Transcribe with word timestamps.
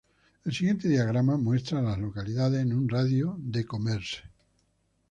El 0.45 0.51
siguiente 0.53 0.87
diagrama 0.89 1.37
muestra 1.37 1.77
a 1.77 1.83
las 1.83 1.99
localidades 1.99 2.59
en 2.59 2.73
un 2.73 2.89
radio 2.89 3.35
de 3.37 3.59
de 3.59 3.65
Commerce. 3.67 4.23